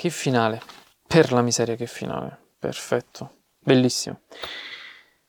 [0.00, 0.62] che finale.
[1.06, 2.34] Per la miseria che finale.
[2.58, 3.32] Perfetto.
[3.58, 4.20] Bellissimo.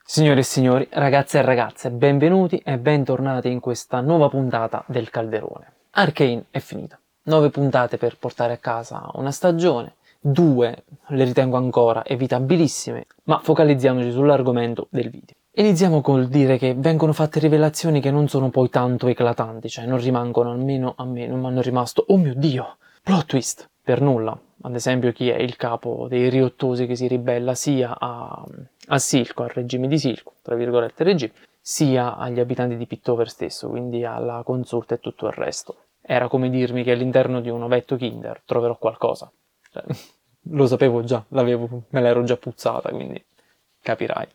[0.01, 5.73] Signore e signori, ragazze e ragazze, benvenuti e bentornati in questa nuova puntata del Calderone.
[5.91, 6.97] Arcane è finita.
[7.23, 14.09] Nove puntate per portare a casa una stagione, due le ritengo ancora evitabilissime, ma focalizziamoci
[14.09, 15.35] sull'argomento del video.
[15.51, 19.99] Iniziamo col dire che vengono fatte rivelazioni che non sono poi tanto eclatanti, cioè non
[19.99, 24.39] rimangono almeno a me, non mi hanno rimasto, oh mio dio, plot twist, per nulla.
[24.63, 28.43] Ad esempio chi è il capo dei riottosi che si ribella sia a,
[28.87, 33.69] a Silco, al regime di Silco, tra virgolette regime, sia agli abitanti di Pittover stesso,
[33.69, 35.85] quindi alla consulta e tutto il resto.
[36.01, 39.31] Era come dirmi che all'interno di un ovetto Kinder troverò qualcosa.
[39.71, 39.83] Cioè,
[40.51, 43.23] lo sapevo già, me l'ero già puzzata, quindi
[43.81, 44.27] capirai.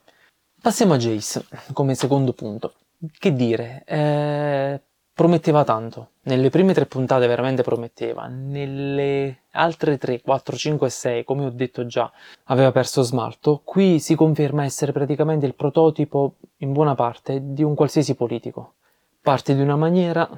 [0.61, 2.75] Passiamo a Jace come secondo punto.
[3.19, 4.81] Che dire, eh,
[5.17, 6.11] prometteva tanto.
[6.25, 11.51] Nelle prime tre puntate veramente prometteva, nelle altre 3, 4, 5 e 6, come ho
[11.51, 12.13] detto già,
[12.45, 13.63] aveva perso smalto.
[13.65, 18.75] Qui si conferma essere praticamente il prototipo, in buona parte, di un qualsiasi politico.
[19.23, 20.29] Parte di una maniera,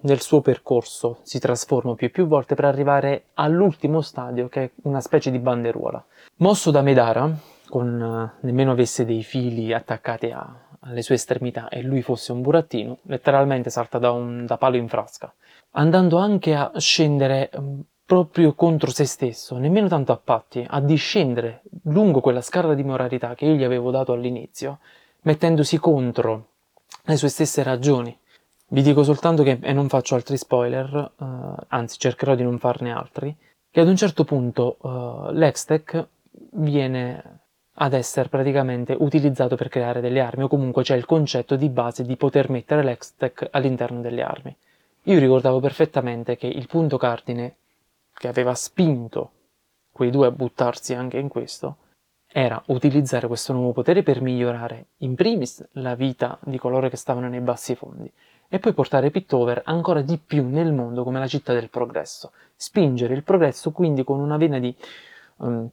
[0.00, 4.70] nel suo percorso si trasforma più e più volte per arrivare all'ultimo stadio, che è
[4.82, 6.04] una specie di banderuola.
[6.38, 7.30] Mosso da Medara,
[7.68, 12.40] con uh, nemmeno avesse dei fili attaccati a, alle sue estremità e lui fosse un
[12.40, 15.32] burattino, letteralmente salta da, un, da palo in frasca,
[15.72, 21.62] andando anche a scendere um, proprio contro se stesso, nemmeno tanto a patti, a discendere
[21.84, 24.78] lungo quella scala di moralità che io gli avevo dato all'inizio,
[25.22, 26.48] mettendosi contro
[27.04, 28.16] le sue stesse ragioni.
[28.68, 32.92] Vi dico soltanto che, e non faccio altri spoiler, uh, anzi cercherò di non farne
[32.92, 33.34] altri,
[33.70, 36.06] che ad un certo punto uh, l'Extech
[36.52, 37.40] viene
[37.74, 42.04] ad essere praticamente utilizzato per creare delle armi o comunque c'è il concetto di base
[42.04, 44.54] di poter mettere l'Extech all'interno delle armi.
[45.04, 47.56] Io ricordavo perfettamente che il punto cardine
[48.14, 49.30] che aveva spinto
[49.90, 51.76] quei due a buttarsi anche in questo
[52.26, 57.28] era utilizzare questo nuovo potere per migliorare in primis la vita di coloro che stavano
[57.28, 58.10] nei bassi fondi
[58.48, 63.14] e poi portare Pittover ancora di più nel mondo come la città del progresso, spingere
[63.14, 64.74] il progresso quindi con una vena di
[65.36, 65.68] um,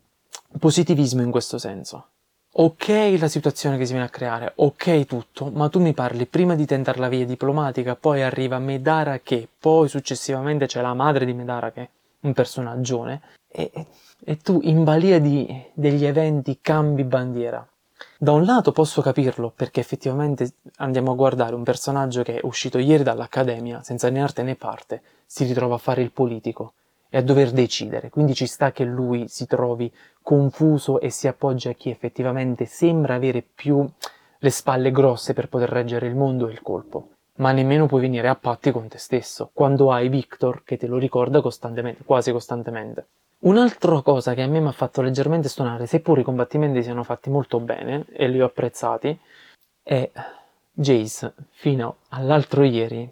[0.59, 2.07] positivismo in questo senso.
[2.53, 6.53] Ok la situazione che si viene a creare, ok tutto, ma tu mi parli prima
[6.53, 11.33] di tentare la via diplomatica, poi arriva Medara che, poi successivamente c'è la madre di
[11.33, 11.89] Medara che è
[12.21, 13.71] un personaggione, e,
[14.23, 17.65] e tu in balia di, degli eventi cambi bandiera.
[18.17, 22.79] Da un lato posso capirlo perché effettivamente andiamo a guardare un personaggio che è uscito
[22.79, 26.73] ieri dall'accademia senza né arte né parte, si ritrova a fare il politico
[27.13, 31.71] e a dover decidere, quindi ci sta che lui si trovi confuso e si appoggia
[31.71, 33.85] a chi effettivamente sembra avere più
[34.37, 37.09] le spalle grosse per poter reggere il mondo e il colpo.
[37.35, 40.97] Ma nemmeno puoi venire a patti con te stesso, quando hai Victor che te lo
[40.97, 43.07] ricorda costantemente, quasi costantemente.
[43.39, 47.29] Un'altra cosa che a me mi ha fatto leggermente stonare, seppur i combattimenti siano fatti
[47.29, 49.19] molto bene e li ho apprezzati,
[49.83, 50.09] è
[50.71, 53.11] Jace fino all'altro ieri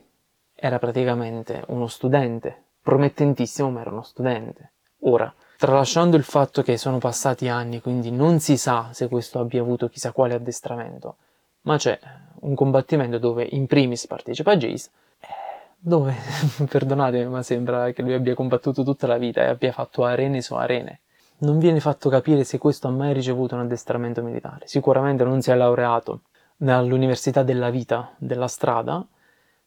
[0.56, 4.72] era praticamente uno studente promettentissimo, ma era uno studente.
[5.01, 9.62] Ora, tralasciando il fatto che sono passati anni, quindi non si sa se questo abbia
[9.62, 11.17] avuto chissà quale addestramento,
[11.62, 12.00] ma c'è
[12.41, 14.90] un combattimento dove in primis partecipa Jace,
[15.78, 16.16] dove,
[16.69, 20.56] perdonate, ma sembra che lui abbia combattuto tutta la vita e abbia fatto arene su
[20.56, 21.01] arene.
[21.40, 24.67] Non viene fatto capire se questo ha mai ricevuto un addestramento militare.
[24.67, 26.22] Sicuramente non si è laureato
[26.66, 29.06] all'università della vita, della strada,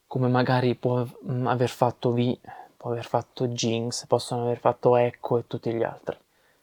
[0.07, 1.07] come magari può
[1.45, 2.39] aver fatto V
[2.83, 6.17] può aver fatto Jinx, possono aver fatto Echo e tutti gli altri.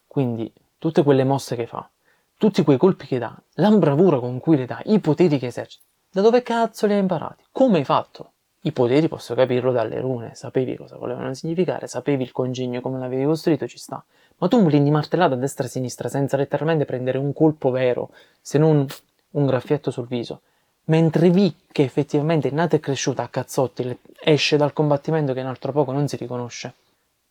[0.06, 1.90] Quindi tutte quelle mosse che fa,
[2.38, 5.86] tutti quei colpi che dà, la bravura con cui le dà, i poteri che esercita,
[6.12, 7.46] da dove cazzo li hai imparati?
[7.54, 8.34] Come hai fatto?
[8.64, 13.24] I poteri posso capirlo dalle rune, sapevi cosa volevano significare, sapevi il congegno come l'avevi
[13.24, 14.04] costruito, ci sta.
[14.40, 18.10] Ma tu prendi martellata a destra e a sinistra senza letteralmente prendere un colpo vero,
[18.42, 18.86] se non
[19.32, 20.42] un graffietto sul viso
[20.90, 25.46] mentre V, che effettivamente è nata e cresciuta a cazzotti, esce dal combattimento che in
[25.46, 26.74] altro poco non si riconosce.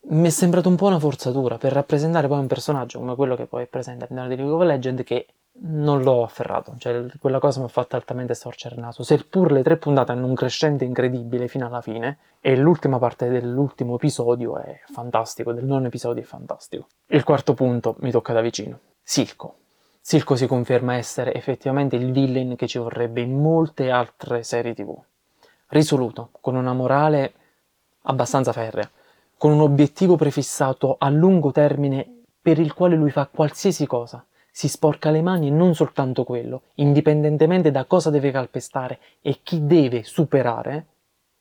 [0.09, 3.45] Mi è sembrato un po' una forzatura per rappresentare poi un personaggio come quello che
[3.45, 5.27] poi è presente all'interno di League of Legends che
[5.61, 9.61] non l'ho afferrato, cioè quella cosa mi ha fatto altamente storcere il naso, seppur le
[9.61, 14.79] tre puntate hanno un crescente incredibile fino alla fine e l'ultima parte dell'ultimo episodio è
[14.89, 16.87] fantastico, del nono episodio è fantastico.
[17.07, 19.58] Il quarto punto mi tocca da vicino, Silco.
[20.01, 24.97] Silco si conferma essere effettivamente il villain che ci vorrebbe in molte altre serie tv.
[25.67, 27.33] Risoluto, con una morale
[28.03, 28.89] abbastanza ferrea,
[29.37, 34.67] con un obiettivo prefissato a lungo termine per il quale lui fa qualsiasi cosa, si
[34.67, 40.03] sporca le mani e non soltanto quello, indipendentemente da cosa deve calpestare e chi deve
[40.03, 40.85] superare,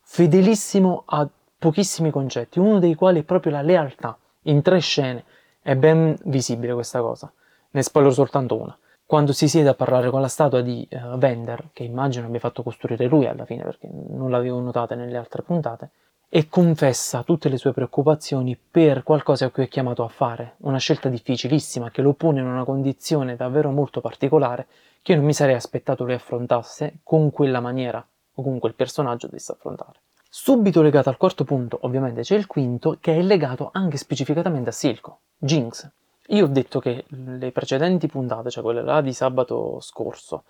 [0.02, 1.26] fedelissimo a
[1.58, 5.24] pochissimi concetti, uno dei quali è proprio la lealtà, in tre scene,
[5.60, 7.30] È ben visibile questa cosa.
[7.70, 8.76] Ne spoiler soltanto una.
[9.04, 12.62] Quando si siede a parlare con la statua di uh, Vender, che immagino abbia fatto
[12.62, 15.90] costruire lui alla fine perché non l'avevo notata nelle altre puntate,
[16.30, 20.76] e confessa tutte le sue preoccupazioni per qualcosa a cui è chiamato a fare, una
[20.76, 24.66] scelta difficilissima che lo pone in una condizione davvero molto particolare
[25.00, 29.52] che non mi sarei aspettato lui affrontasse con quella maniera, o comunque il personaggio dovesse
[29.52, 30.00] affrontare.
[30.28, 34.72] Subito legato al quarto punto, ovviamente c'è il quinto, che è legato anche specificatamente a
[34.72, 35.90] Silco, Jinx.
[36.30, 40.44] Io ho detto che le precedenti puntate, cioè quelle là di sabato scorso,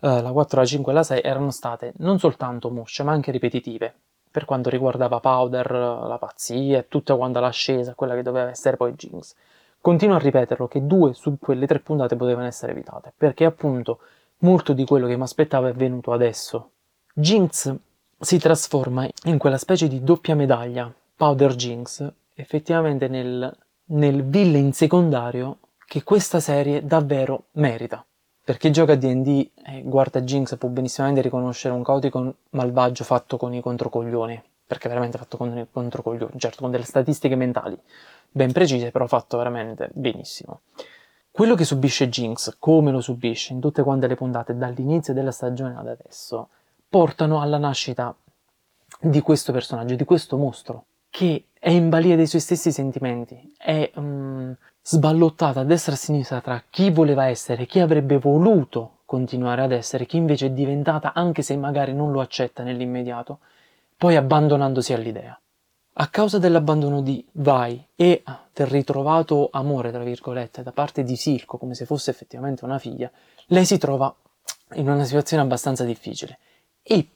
[0.00, 3.30] eh, la 4, la 5 e la 6, erano state non soltanto mosce, ma anche
[3.30, 3.94] ripetitive,
[4.30, 8.92] per quanto riguardava Powder, la pazzia e tutta quanta l'ascesa, quella che doveva essere poi
[8.94, 9.34] Jinx.
[9.80, 14.00] Continuo a ripeterlo che due su quelle tre puntate potevano essere evitate, perché appunto
[14.38, 16.70] molto di quello che mi aspettavo è venuto adesso.
[17.12, 17.74] Jinx
[18.18, 23.56] si trasforma in quella specie di doppia medaglia, Powder Jinx, effettivamente nel,
[23.90, 28.04] nel villain secondario che questa serie davvero merita.
[28.42, 33.36] Per chi gioca a D&D e guarda Jinx può benissimamente riconoscere un caotico malvagio fatto
[33.36, 37.78] con i controcoglioni, perché veramente fatto con i controcoglioni, certo con delle statistiche mentali
[38.30, 40.60] ben precise, però fatto veramente benissimo.
[41.30, 45.76] Quello che subisce Jinx, come lo subisce in tutte quante le puntate dall'inizio della stagione
[45.76, 46.48] ad adesso,
[46.88, 48.14] portano alla nascita
[49.00, 53.90] di questo personaggio, di questo mostro, che è in balia dei suoi stessi sentimenti, è
[53.96, 59.60] um, sballottata a destra e a sinistra tra chi voleva essere, chi avrebbe voluto continuare
[59.60, 63.40] ad essere, chi invece è diventata, anche se magari non lo accetta nell'immediato,
[63.94, 65.38] poi abbandonandosi all'idea.
[65.94, 68.22] A causa dell'abbandono di Vai e
[68.54, 73.10] del ritrovato amore, tra virgolette, da parte di Silco, come se fosse effettivamente una figlia,
[73.48, 74.14] lei si trova
[74.76, 76.38] in una situazione abbastanza difficile.
[76.82, 77.06] E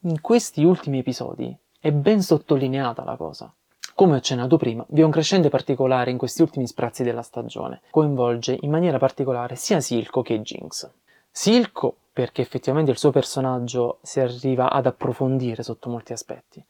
[0.00, 3.50] in questi ultimi episodi è ben sottolineata la cosa.
[3.96, 7.80] Come ho accennato prima, vi è un crescente particolare in questi ultimi sprazzi della stagione.
[7.90, 10.90] Coinvolge in maniera particolare sia Silco che Jinx.
[11.30, 16.64] Silco perché effettivamente il suo personaggio si arriva ad approfondire sotto molti aspetti,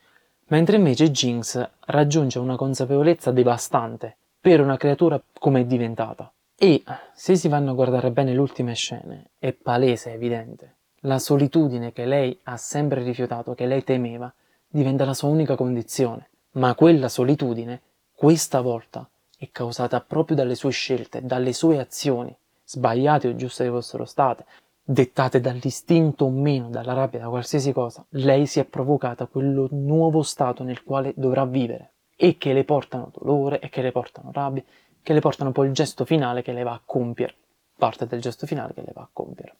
[0.49, 6.31] mentre invece Jinx raggiunge una consapevolezza devastante per una creatura come è diventata.
[6.55, 6.83] E
[7.15, 10.75] se si vanno a guardare bene le ultime scene, è palese, è evidente.
[11.01, 14.31] La solitudine che lei ha sempre rifiutato, che lei temeva,
[14.69, 17.81] diventa la sua unica condizione ma quella solitudine,
[18.15, 23.71] questa volta, è causata proprio dalle sue scelte, dalle sue azioni, sbagliate o giuste che
[23.71, 24.45] fossero state,
[24.83, 30.23] dettate dall'istinto o meno, dalla rabbia, da qualsiasi cosa, lei si è provocata quello nuovo
[30.23, 34.63] stato nel quale dovrà vivere e che le portano dolore e che le portano rabbia,
[35.03, 37.35] che le portano poi il gesto finale che le va a compiere,
[37.77, 39.57] parte del gesto finale che le va a compiere.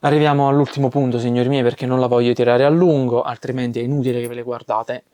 [0.00, 4.20] Arriviamo all'ultimo punto, signori miei, perché non la voglio tirare a lungo, altrimenti è inutile
[4.20, 5.04] che ve le guardate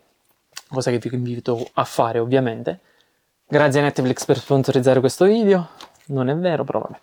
[0.68, 2.80] cosa che vi invito a fare ovviamente.
[3.46, 5.68] Grazie a Netflix per sponsorizzare questo video,
[6.06, 7.00] non è vero, però vabbè.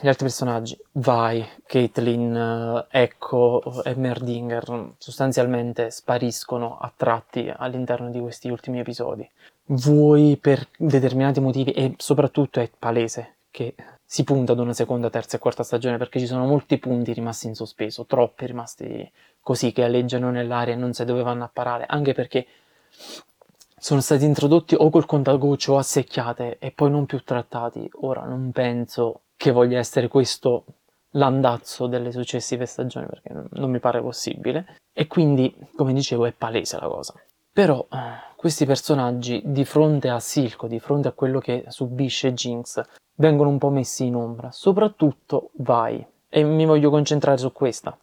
[0.00, 8.20] Gli altri personaggi, Vai, Caitlyn, eh, Echo e Merdinger, sostanzialmente spariscono a tratti all'interno di
[8.20, 9.28] questi ultimi episodi.
[9.66, 15.36] Vuoi per determinati motivi e soprattutto è palese che si punta ad una seconda, terza
[15.36, 19.10] e quarta stagione perché ci sono molti punti rimasti in sospeso, troppi rimasti
[19.40, 22.46] così che alleggiano nell'aria e non sai dove vanno a parare, anche perché
[23.84, 27.86] sono stati introdotti o col contagoccio o a secchiate e poi non più trattati.
[28.00, 30.64] Ora non penso che voglia essere questo
[31.10, 34.78] l'andazzo delle successive stagioni perché non mi pare possibile.
[34.90, 37.12] E quindi come dicevo è palese la cosa.
[37.52, 42.82] Però eh, questi personaggi di fronte a Silco di fronte a quello che subisce Jinx
[43.16, 44.50] vengono un po' messi in ombra.
[44.50, 46.02] Soprattutto Vai.
[46.30, 47.96] E mi voglio concentrare su questa.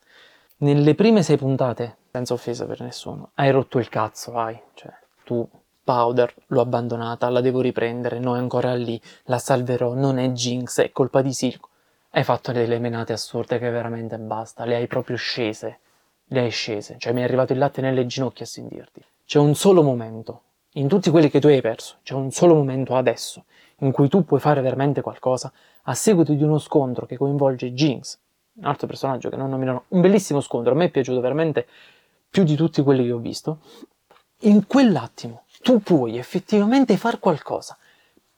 [0.58, 4.92] Nelle prime sei puntate senza offesa per nessuno, hai rotto il cazzo, vai, cioè,
[5.24, 5.48] tu,
[5.84, 10.82] Powder, l'ho abbandonata, la devo riprendere, no, è ancora lì, la salverò, non è Jinx,
[10.82, 11.70] è colpa di Silco.
[12.12, 15.80] Hai fatto delle menate assurde che veramente basta, le hai proprio scese,
[16.26, 19.04] le hai scese, cioè mi è arrivato il latte nelle ginocchia a sentirti.
[19.26, 20.42] C'è un solo momento,
[20.74, 23.46] in tutti quelli che tu hai perso, c'è un solo momento adesso,
[23.80, 25.52] in cui tu puoi fare veramente qualcosa
[25.84, 28.20] a seguito di uno scontro che coinvolge Jinx,
[28.56, 31.66] un altro personaggio che non nominerò, un bellissimo scontro, a me è piaciuto veramente
[32.32, 33.60] più di tutti quelli che ho visto,
[34.44, 37.78] in quell'attimo tu puoi effettivamente far qualcosa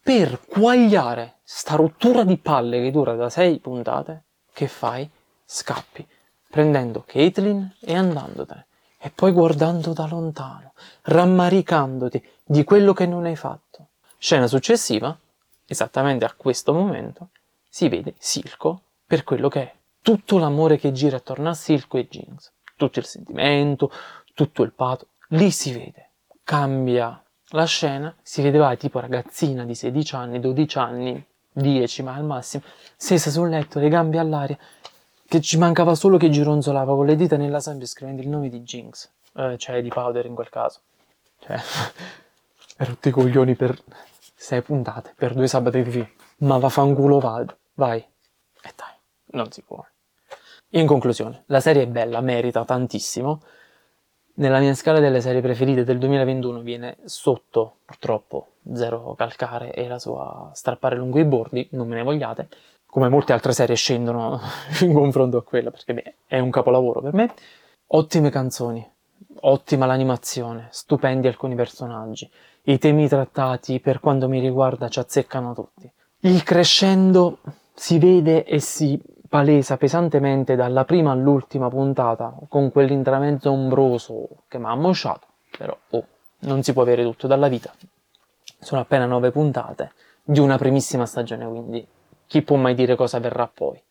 [0.01, 5.09] per quagliare sta rottura di palle che dura da sei puntate, che fai?
[5.45, 6.05] Scappi,
[6.50, 8.65] prendendo Caitlyn e andandotene,
[8.97, 10.73] e poi guardando da lontano,
[11.03, 13.88] rammaricandoti di quello che non hai fatto.
[14.17, 15.17] Scena successiva,
[15.65, 17.29] esattamente a questo momento,
[17.69, 22.07] si vede Silco per quello che è, tutto l'amore che gira attorno a Silco e
[22.09, 23.92] Jinx tutto il sentimento,
[24.34, 26.10] tutto il pato, lì si vede.
[26.44, 32.24] Cambia la scena, si vedeva tipo ragazzina di 16 anni, 12 anni, 10 ma al
[32.24, 32.63] massimo,
[32.96, 34.58] stesa sul letto, le gambe all'aria,
[35.27, 38.62] che ci mancava solo che gironzolava con le dita nella sabbia scrivendo il nome di
[38.62, 40.80] Jinx, eh, cioè di Powder in quel caso.
[41.39, 41.58] Cioè,
[42.77, 43.80] per tutti i coglioni per
[44.36, 46.10] sei puntate, per due sabati di film.
[46.38, 48.00] Ma vaffanculo vado, vai.
[48.00, 48.94] E dai,
[49.32, 49.86] non si può.
[50.75, 53.42] In conclusione, la serie è bella, merita tantissimo.
[54.36, 60.00] Nella mia scala delle serie preferite del 2021 viene sotto, purtroppo, Zero Calcare e la
[60.00, 62.50] sua Strappare lungo i bordi, non me ne vogliate,
[62.88, 64.39] come molte altre serie scendono
[64.82, 67.32] in confronto a quella, perché beh, è un capolavoro per me.
[67.88, 68.84] Ottime canzoni,
[69.42, 72.27] ottima l'animazione, stupendi alcuni personaggi,
[72.63, 75.88] i temi trattati per quanto mi riguarda ci azzeccano tutti.
[76.22, 77.38] Il crescendo
[77.75, 79.00] si vede e si
[79.33, 85.25] palesa pesantemente dalla prima all'ultima puntata, con quell'intramezzo ombroso che mi ha ammosciato,
[85.57, 86.05] però oh,
[86.41, 87.73] non si può avere tutto dalla vita.
[88.59, 91.83] Sono appena nove puntate di una primissima stagione, quindi
[92.27, 93.81] chi può mai dire cosa verrà poi?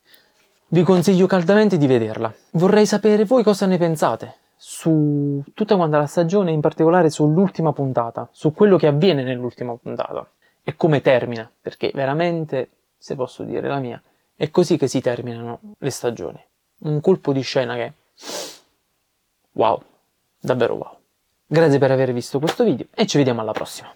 [0.67, 2.33] Vi consiglio caldamente di vederla.
[2.51, 8.29] Vorrei sapere voi cosa ne pensate su tutta quanta la stagione, in particolare sull'ultima puntata,
[8.31, 10.25] su quello che avviene nell'ultima puntata
[10.63, 14.01] e come termina, perché veramente, se posso dire la mia,
[14.35, 16.43] è così che si terminano le stagioni.
[16.79, 17.93] Un colpo di scena che...
[19.53, 19.81] Wow,
[20.39, 20.97] davvero wow.
[21.45, 23.93] Grazie per aver visto questo video e ci vediamo alla prossima.